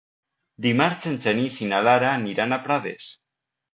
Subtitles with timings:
[0.65, 3.11] Dimarts en Genís i na Lara aniran a Prades.